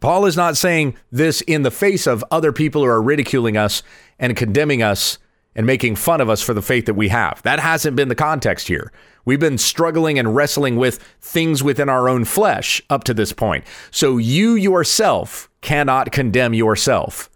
Paul 0.00 0.26
is 0.26 0.36
not 0.36 0.56
saying 0.56 0.96
this 1.10 1.40
in 1.42 1.62
the 1.62 1.70
face 1.70 2.06
of 2.06 2.24
other 2.30 2.52
people 2.52 2.82
who 2.82 2.88
are 2.88 3.02
ridiculing 3.02 3.56
us 3.56 3.82
and 4.18 4.36
condemning 4.36 4.82
us 4.82 5.18
and 5.54 5.66
making 5.66 5.96
fun 5.96 6.20
of 6.20 6.28
us 6.28 6.42
for 6.42 6.54
the 6.54 6.62
faith 6.62 6.86
that 6.86 6.94
we 6.94 7.08
have. 7.08 7.42
That 7.42 7.60
hasn't 7.60 7.96
been 7.96 8.08
the 8.08 8.14
context 8.14 8.68
here. 8.68 8.92
We've 9.24 9.40
been 9.40 9.58
struggling 9.58 10.18
and 10.18 10.36
wrestling 10.36 10.76
with 10.76 11.02
things 11.20 11.62
within 11.62 11.88
our 11.88 12.08
own 12.08 12.24
flesh 12.24 12.82
up 12.90 13.04
to 13.04 13.14
this 13.14 13.32
point. 13.32 13.64
So 13.90 14.18
you 14.18 14.54
yourself 14.54 15.48
cannot 15.62 16.12
condemn 16.12 16.54
yourself. 16.54 17.30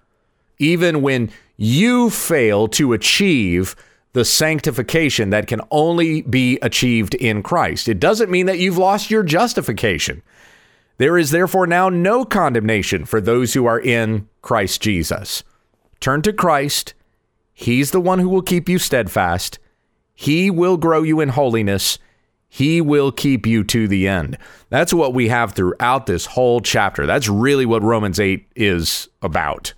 Even 0.59 1.03
when 1.03 1.31
you 1.57 2.11
fail 2.11 2.69
to 2.69 2.93
achieve 2.93 3.75
the 4.13 4.25
sanctification 4.25 5.31
that 5.31 5.47
can 5.47 5.61
only 5.71 6.23
be 6.23 6.59
achieved 6.63 7.15
in 7.15 7.43
Christ. 7.43 7.89
It 7.89 8.01
doesn't 8.01 8.31
mean 8.31 8.47
that 8.47 8.59
you've 8.59 8.79
lost 8.79 9.11
your 9.11 9.23
justification. 9.23 10.23
There 11.01 11.17
is 11.17 11.31
therefore 11.31 11.67
now 11.67 11.89
no 11.89 12.27
condemnation 12.27 13.07
for 13.07 13.23
those 13.23 13.55
who 13.55 13.65
are 13.65 13.81
in 13.81 14.29
Christ 14.43 14.83
Jesus. 14.83 15.43
Turn 15.99 16.21
to 16.21 16.31
Christ. 16.31 16.93
He's 17.55 17.91
the 17.91 18.03
one 18.03 18.19
who 18.19 18.29
will 18.29 18.43
keep 18.43 18.69
you 18.69 18.79
steadfast. 18.79 19.59
He 20.15 20.51
will 20.51 20.77
grow 20.77 21.03
you 21.03 21.21
in 21.21 21.31
holiness. 21.31 21.99
He 22.51 22.83
will 22.83 23.13
keep 23.13 23.47
you 23.47 23.65
to 23.65 23.89
the 23.89 24.07
end. 24.07 24.37
That's 24.69 24.93
what 24.93 25.15
we 25.15 25.29
have 25.29 25.55
throughout 25.55 26.05
this 26.05 26.27
whole 26.27 26.61
chapter. 26.61 27.07
That's 27.07 27.31
really 27.31 27.65
what 27.65 27.83
Romans 27.83 28.21
8 28.21 28.47
is 28.55 29.09
about. 29.23 29.73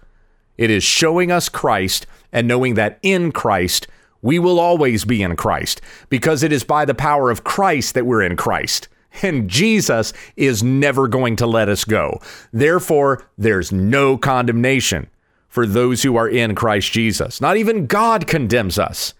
It 0.58 0.70
is 0.70 0.82
showing 0.82 1.30
us 1.30 1.48
Christ 1.48 2.04
and 2.32 2.48
knowing 2.48 2.74
that 2.74 2.98
in 3.00 3.30
Christ, 3.30 3.86
we 4.22 4.40
will 4.40 4.58
always 4.58 5.04
be 5.04 5.22
in 5.22 5.36
Christ 5.36 5.80
because 6.08 6.42
it 6.42 6.52
is 6.52 6.64
by 6.64 6.84
the 6.84 6.94
power 6.96 7.30
of 7.30 7.44
Christ 7.44 7.94
that 7.94 8.06
we're 8.06 8.22
in 8.22 8.36
Christ. 8.36 8.88
And 9.20 9.48
Jesus 9.48 10.12
is 10.36 10.62
never 10.62 11.06
going 11.06 11.36
to 11.36 11.46
let 11.46 11.68
us 11.68 11.84
go. 11.84 12.20
Therefore, 12.52 13.26
there's 13.36 13.70
no 13.70 14.16
condemnation 14.16 15.08
for 15.48 15.66
those 15.66 16.02
who 16.02 16.16
are 16.16 16.28
in 16.28 16.54
Christ 16.54 16.92
Jesus. 16.92 17.40
Not 17.40 17.58
even 17.58 17.86
God 17.86 18.26
condemns 18.26 18.78
us 18.78 19.12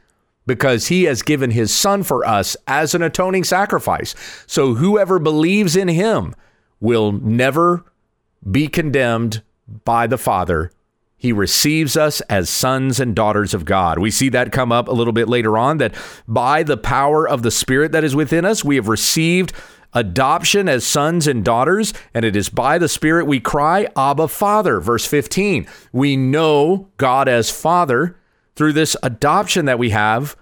because 0.46 0.86
he 0.86 1.04
has 1.04 1.22
given 1.22 1.50
his 1.50 1.74
son 1.74 2.02
for 2.02 2.26
us 2.26 2.56
as 2.66 2.94
an 2.94 3.02
atoning 3.02 3.44
sacrifice. 3.44 4.14
So 4.46 4.74
whoever 4.74 5.18
believes 5.18 5.76
in 5.76 5.88
him 5.88 6.34
will 6.80 7.12
never 7.12 7.84
be 8.50 8.66
condemned 8.66 9.42
by 9.84 10.06
the 10.06 10.18
Father. 10.18 10.72
He 11.16 11.32
receives 11.32 11.96
us 11.96 12.20
as 12.22 12.50
sons 12.50 12.98
and 12.98 13.14
daughters 13.14 13.54
of 13.54 13.64
God. 13.64 14.00
We 14.00 14.10
see 14.10 14.28
that 14.30 14.50
come 14.50 14.72
up 14.72 14.88
a 14.88 14.92
little 14.92 15.12
bit 15.12 15.28
later 15.28 15.56
on 15.56 15.78
that 15.78 15.94
by 16.26 16.64
the 16.64 16.76
power 16.76 17.28
of 17.28 17.42
the 17.42 17.52
Spirit 17.52 17.92
that 17.92 18.02
is 18.02 18.16
within 18.16 18.44
us, 18.44 18.64
we 18.64 18.74
have 18.74 18.88
received 18.88 19.52
adoption 19.94 20.68
as 20.68 20.84
sons 20.84 21.26
and 21.26 21.44
daughters, 21.44 21.92
and 22.14 22.24
it 22.24 22.36
is 22.36 22.48
by 22.48 22.78
the 22.78 22.88
Spirit 22.88 23.26
we 23.26 23.40
cry, 23.40 23.86
Abba, 23.96 24.28
Father. 24.28 24.80
Verse 24.80 25.06
15. 25.06 25.66
We 25.92 26.16
know 26.16 26.88
God 26.96 27.28
as 27.28 27.50
Father 27.50 28.16
through 28.54 28.72
this 28.72 28.96
adoption 29.02 29.66
that 29.66 29.78
we 29.78 29.90
have, 29.90 30.36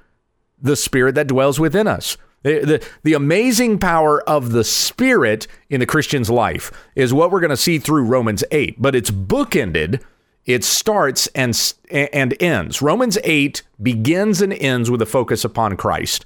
the 0.61 0.77
Spirit 0.77 1.15
that 1.15 1.29
dwells 1.29 1.61
within 1.61 1.87
us. 1.87 2.17
The, 2.43 2.61
the, 2.61 2.89
the, 3.03 3.13
amazing 3.13 3.79
power 3.79 4.23
of 4.23 4.53
the 4.53 4.65
Spirit 4.65 5.47
in 5.69 5.79
the 5.79 5.87
Christian's 5.87 6.31
life 6.31 6.73
is 6.95 7.13
what 7.13 7.31
we're 7.31 7.41
going 7.41 7.51
to 7.51 7.57
see 7.57 7.79
through 7.79 8.05
Romans 8.05 8.43
8, 8.51 8.81
but 8.81 8.95
it's 8.95 9.11
bookended. 9.11 10.03
It 10.47 10.65
starts 10.65 11.27
and, 11.29 11.75
and 11.91 12.35
ends. 12.41 12.81
Romans 12.81 13.19
8 13.25 13.63
begins 13.83 14.41
and 14.41 14.55
ends 14.55 14.91
with 14.91 15.03
a 15.03 15.07
focus 15.07 15.45
upon 15.45 15.77
Christ. 15.77 16.25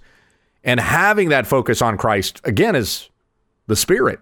And 0.62 0.78
having 0.78 1.30
that 1.30 1.48
focus 1.48 1.82
on 1.82 1.98
Christ, 1.98 2.40
again, 2.44 2.76
is 2.76 3.10
the 3.66 3.76
Spirit, 3.76 4.20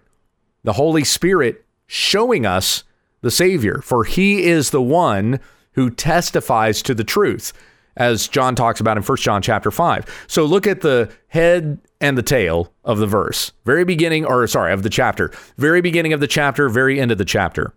the 0.63 0.73
Holy 0.73 1.03
Spirit 1.03 1.65
showing 1.87 2.45
us 2.45 2.83
the 3.21 3.31
Savior, 3.31 3.81
for 3.81 4.03
he 4.03 4.43
is 4.43 4.69
the 4.69 4.81
one 4.81 5.39
who 5.73 5.89
testifies 5.89 6.81
to 6.83 6.93
the 6.93 7.03
truth, 7.03 7.53
as 7.95 8.27
John 8.27 8.55
talks 8.55 8.79
about 8.79 8.97
in 8.97 9.03
1 9.03 9.17
John 9.17 9.41
chapter 9.41 9.71
5. 9.71 10.25
So 10.27 10.45
look 10.45 10.67
at 10.67 10.81
the 10.81 11.11
head 11.27 11.79
and 12.01 12.17
the 12.17 12.23
tail 12.23 12.73
of 12.83 12.97
the 12.97 13.07
verse. 13.07 13.51
Very 13.65 13.85
beginning, 13.85 14.25
or 14.25 14.45
sorry, 14.47 14.73
of 14.73 14.83
the 14.83 14.89
chapter. 14.89 15.31
Very 15.57 15.81
beginning 15.81 16.13
of 16.13 16.19
the 16.19 16.27
chapter, 16.27 16.69
very 16.69 16.99
end 16.99 17.11
of 17.11 17.17
the 17.17 17.25
chapter. 17.25 17.73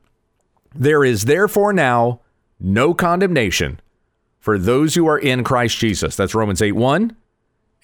There 0.75 1.05
is 1.05 1.25
therefore 1.25 1.73
now 1.73 2.21
no 2.59 2.95
condemnation 2.95 3.81
for 4.39 4.59
those 4.59 4.95
who 4.95 5.07
are 5.07 5.19
in 5.19 5.45
Christ 5.45 5.79
Jesus. 5.79 6.17
That's 6.17 6.35
Romans 6.35 6.63
8 6.63 6.73
1 6.73 7.17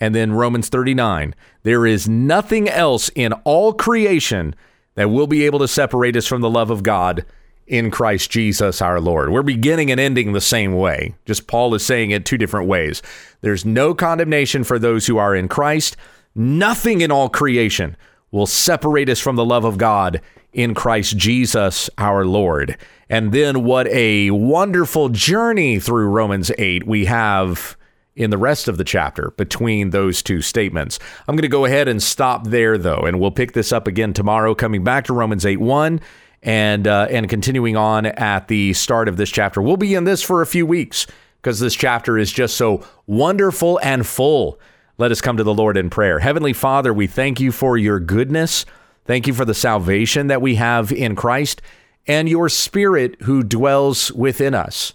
and 0.02 0.16
then 0.16 0.32
Romans 0.32 0.68
39. 0.68 1.32
There 1.62 1.86
is 1.86 2.08
nothing 2.08 2.68
else 2.68 3.08
in 3.14 3.32
all 3.44 3.72
creation 3.72 4.52
that 4.96 5.10
will 5.10 5.28
be 5.28 5.46
able 5.46 5.60
to 5.60 5.68
separate 5.68 6.16
us 6.16 6.26
from 6.26 6.40
the 6.40 6.50
love 6.50 6.70
of 6.70 6.82
God 6.82 7.24
in 7.68 7.88
Christ 7.88 8.28
Jesus 8.28 8.82
our 8.82 9.00
Lord. 9.00 9.30
We're 9.30 9.44
beginning 9.44 9.92
and 9.92 10.00
ending 10.00 10.32
the 10.32 10.40
same 10.40 10.74
way. 10.74 11.14
Just 11.24 11.46
Paul 11.46 11.72
is 11.76 11.86
saying 11.86 12.10
it 12.10 12.26
two 12.26 12.36
different 12.36 12.66
ways. 12.66 13.00
There's 13.42 13.64
no 13.64 13.94
condemnation 13.94 14.64
for 14.64 14.76
those 14.76 15.06
who 15.06 15.18
are 15.18 15.36
in 15.36 15.46
Christ. 15.46 15.96
Nothing 16.34 17.00
in 17.00 17.12
all 17.12 17.28
creation 17.28 17.96
will 18.32 18.46
separate 18.46 19.08
us 19.08 19.20
from 19.20 19.36
the 19.36 19.44
love 19.44 19.64
of 19.64 19.78
God 19.78 20.20
in 20.52 20.74
Christ 20.74 21.16
Jesus 21.16 21.88
our 21.96 22.24
Lord. 22.24 22.76
And 23.08 23.30
then 23.30 23.62
what 23.62 23.86
a 23.86 24.32
wonderful 24.32 25.10
journey 25.10 25.78
through 25.78 26.08
Romans 26.08 26.50
8 26.58 26.88
we 26.88 27.04
have 27.04 27.76
in 28.14 28.30
the 28.30 28.38
rest 28.38 28.68
of 28.68 28.76
the 28.76 28.84
chapter 28.84 29.32
between 29.36 29.90
those 29.90 30.22
two 30.22 30.42
statements. 30.42 30.98
I'm 31.26 31.34
going 31.34 31.42
to 31.42 31.48
go 31.48 31.64
ahead 31.64 31.88
and 31.88 32.02
stop 32.02 32.46
there, 32.48 32.76
though, 32.76 33.00
and 33.00 33.18
we'll 33.18 33.30
pick 33.30 33.52
this 33.52 33.72
up 33.72 33.86
again 33.86 34.12
tomorrow, 34.12 34.54
coming 34.54 34.84
back 34.84 35.04
to 35.06 35.12
Romans 35.12 35.46
8 35.46 35.58
1 35.58 36.00
and, 36.42 36.86
uh, 36.86 37.06
and 37.10 37.28
continuing 37.28 37.76
on 37.76 38.06
at 38.06 38.48
the 38.48 38.72
start 38.74 39.08
of 39.08 39.16
this 39.16 39.30
chapter. 39.30 39.62
We'll 39.62 39.76
be 39.76 39.94
in 39.94 40.04
this 40.04 40.22
for 40.22 40.42
a 40.42 40.46
few 40.46 40.66
weeks 40.66 41.06
because 41.40 41.60
this 41.60 41.74
chapter 41.74 42.18
is 42.18 42.32
just 42.32 42.56
so 42.56 42.84
wonderful 43.06 43.80
and 43.82 44.06
full. 44.06 44.60
Let 44.98 45.10
us 45.10 45.20
come 45.20 45.36
to 45.38 45.44
the 45.44 45.54
Lord 45.54 45.76
in 45.76 45.90
prayer. 45.90 46.18
Heavenly 46.18 46.52
Father, 46.52 46.92
we 46.92 47.06
thank 47.06 47.40
you 47.40 47.50
for 47.50 47.76
your 47.76 47.98
goodness. 47.98 48.66
Thank 49.04 49.26
you 49.26 49.34
for 49.34 49.44
the 49.44 49.54
salvation 49.54 50.28
that 50.28 50.42
we 50.42 50.56
have 50.56 50.92
in 50.92 51.16
Christ 51.16 51.62
and 52.06 52.28
your 52.28 52.48
Spirit 52.48 53.22
who 53.22 53.42
dwells 53.42 54.12
within 54.12 54.54
us. 54.54 54.92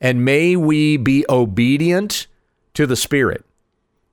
And 0.00 0.24
may 0.24 0.56
we 0.56 0.96
be 0.96 1.24
obedient 1.28 2.26
to 2.76 2.86
the 2.86 2.96
Spirit. 2.96 3.44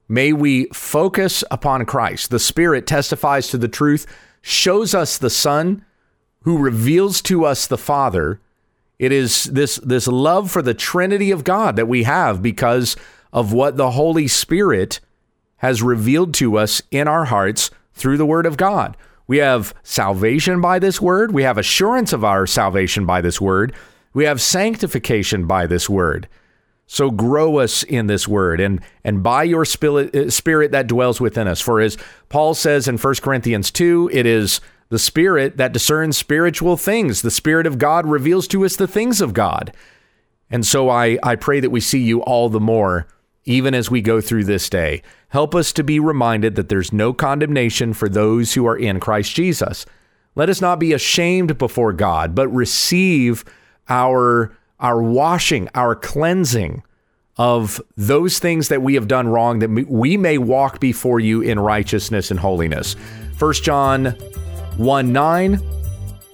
May 0.08 0.34
we 0.34 0.66
focus 0.74 1.44
upon 1.52 1.86
Christ. 1.86 2.30
The 2.30 2.40
Spirit 2.40 2.88
testifies 2.88 3.48
to 3.50 3.58
the 3.58 3.68
truth, 3.68 4.06
shows 4.42 4.94
us 4.94 5.18
the 5.18 5.30
Son, 5.30 5.86
who 6.42 6.58
reveals 6.58 7.22
to 7.24 7.46
us 7.46 7.68
the 7.68 7.78
Father. 7.78 8.40
It 9.00 9.12
is 9.12 9.46
this, 9.46 9.78
this 9.78 10.08
love 10.08 10.52
for 10.52 10.62
the 10.62 10.74
Trinity 10.74 11.32
of 11.32 11.44
God 11.44 11.76
that 11.76 11.88
we 11.88 12.04
have 12.04 12.42
because 12.42 12.96
of 13.32 13.54
what 13.54 13.78
the 13.78 13.92
Holy 13.92 14.28
Spirit 14.28 15.00
has 15.58 15.82
revealed 15.82 16.34
to 16.36 16.58
us 16.58 16.82
in 16.92 17.08
our 17.08 17.26
hearts 17.26 17.70
through 17.94 18.18
the 18.18 18.26
Word 18.26 18.46
of 18.46 18.58
God. 18.58 18.96
We 19.28 19.38
have 19.38 19.74
salvation 19.84 20.62
by 20.62 20.80
this 20.80 21.02
Word, 21.02 21.34
we 21.34 21.44
have 21.44 21.58
assurance 21.58 22.14
of 22.14 22.24
our 22.24 22.46
salvation 22.46 23.06
by 23.06 23.22
this 23.22 23.40
Word, 23.42 23.74
we 24.14 24.26
have 24.26 24.42
sanctification 24.42 25.48
by 25.48 25.66
this 25.66 25.90
Word. 25.90 26.28
So 26.94 27.10
grow 27.10 27.58
us 27.58 27.82
in 27.82 28.06
this 28.06 28.28
word 28.28 28.60
and 28.60 28.80
and 29.04 29.24
by 29.24 29.42
your 29.42 29.66
spirit, 29.66 30.16
uh, 30.16 30.30
spirit 30.30 30.72
that 30.74 30.86
dwells 30.86 31.20
within 31.20 31.48
us. 31.48 31.60
For 31.60 31.82
as 31.82 31.98
Paul 32.30 32.54
says 32.54 32.88
in 32.88 33.00
1 33.00 33.16
Corinthians 33.16 33.72
2, 33.72 34.12
it 34.14 34.28
is 34.28 34.62
the 34.90 35.00
spirit 35.00 35.58
that 35.58 35.74
discerns 35.74 36.18
spiritual 36.18 36.78
things. 36.78 37.24
The 37.24 37.32
spirit 37.32 37.66
of 37.66 37.80
God 37.80 38.06
reveals 38.06 38.48
to 38.50 38.64
us 38.64 38.76
the 38.76 38.86
things 38.86 39.22
of 39.22 39.34
God. 39.34 39.74
And 40.52 40.68
so 40.68 40.88
I 40.88 41.18
I 41.24 41.36
pray 41.36 41.60
that 41.62 41.72
we 41.72 41.80
see 41.80 41.98
you 41.98 42.22
all 42.22 42.48
the 42.48 42.60
more 42.60 43.08
even 43.44 43.74
as 43.74 43.90
we 43.90 44.00
go 44.00 44.22
through 44.22 44.44
this 44.44 44.70
day. 44.70 45.02
Help 45.30 45.56
us 45.56 45.74
to 45.74 45.84
be 45.84 46.00
reminded 46.00 46.54
that 46.54 46.70
there's 46.70 46.94
no 46.94 47.12
condemnation 47.12 47.94
for 47.94 48.08
those 48.08 48.54
who 48.54 48.68
are 48.68 48.78
in 48.78 49.00
Christ 49.00 49.34
Jesus. 49.34 49.88
Let 50.36 50.48
us 50.48 50.62
not 50.62 50.78
be 50.78 50.94
ashamed 50.94 51.58
before 51.58 51.92
God, 51.92 52.36
but 52.36 52.48
receive 52.50 53.44
our, 53.90 54.56
our 54.84 55.02
washing, 55.02 55.70
our 55.74 55.96
cleansing 55.96 56.84
of 57.38 57.82
those 57.98 58.38
things 58.38 58.68
that 58.68 58.82
we 58.82 58.94
have 58.94 59.08
done 59.08 59.28
wrong, 59.28 59.60
that 59.60 59.70
we 59.70 60.18
may 60.18 60.38
walk 60.38 60.80
before 60.80 61.20
you 61.20 61.42
in 61.42 61.60
righteousness 61.60 62.30
and 62.30 62.40
holiness. 62.40 62.96
1 63.40 63.54
John 63.54 64.06
1 64.78 65.12
9, 65.12 65.60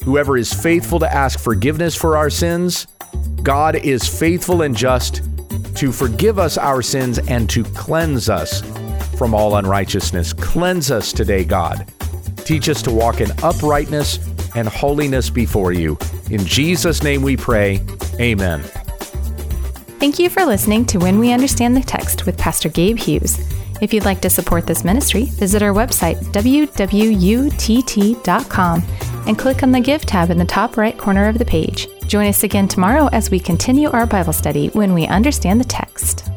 whoever 0.03 0.35
is 0.35 0.51
faithful 0.51 0.99
to 0.99 1.13
ask 1.13 1.39
forgiveness 1.39 1.95
for 1.95 2.17
our 2.17 2.29
sins, 2.29 2.88
God 3.43 3.75
is 3.77 4.07
faithful 4.07 4.63
and 4.63 4.75
just 4.75 5.21
to 5.75 5.91
forgive 5.91 6.39
us 6.39 6.57
our 6.57 6.81
sins 6.81 7.19
and 7.19 7.49
to 7.51 7.63
cleanse 7.63 8.27
us 8.29 8.62
from 9.17 9.33
all 9.33 9.55
unrighteousness. 9.55 10.33
Cleanse 10.33 10.91
us 10.91 11.13
today, 11.13 11.43
God. 11.45 11.88
Teach 12.38 12.67
us 12.67 12.81
to 12.81 12.91
walk 12.91 13.21
in 13.21 13.31
uprightness 13.43 14.17
and 14.55 14.67
holiness 14.67 15.29
before 15.29 15.71
you. 15.71 15.97
In 16.30 16.46
Jesus' 16.46 17.04
name 17.04 17.22
we 17.22 17.36
pray. 17.38 17.82
Amen. 18.20 18.62
Thank 20.00 20.20
you 20.20 20.30
for 20.30 20.46
listening 20.46 20.86
to 20.86 20.98
When 20.98 21.20
We 21.20 21.34
Understand 21.34 21.76
the 21.76 21.82
Text 21.82 22.26
with 22.26 22.38
Pastor 22.38 22.70
Gabe 22.70 22.98
Hughes. 22.98 23.38
If 23.82 23.94
you'd 23.94 24.06
like 24.06 24.22
to 24.22 24.30
support 24.30 24.65
this 24.65 24.84
ministry, 24.84 25.26
visit 25.26 25.62
our 25.62 25.74
website, 25.74 26.18
www.utt.com, 26.32 26.74
and 29.28 29.38
click 29.38 29.63
on 29.63 29.72
the 29.72 29.80
Give 29.80 30.06
tab 30.06 30.30
in 30.30 30.38
the 30.38 30.46
top 30.46 30.78
right 30.78 30.98
corner 30.98 31.28
of 31.28 31.38
the 31.38 31.46
page. 31.46 31.88
Join 32.08 32.28
us 32.28 32.44
again 32.44 32.68
tomorrow 32.68 33.08
as 33.12 33.30
we 33.30 33.39
continue 33.39 33.89
our 33.89 34.06
Bible 34.06 34.34
study 34.34 34.70
when 34.70 34.94
we 34.94 35.06
understand 35.08 35.60
the 35.60 35.65
text. 35.65 36.30